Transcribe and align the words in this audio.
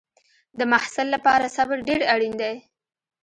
د 0.57 0.61
محصل 0.71 1.07
لپاره 1.15 1.53
صبر 1.55 1.77
ډېر 1.89 2.01
اړین 2.13 2.33
دی. 2.41 2.55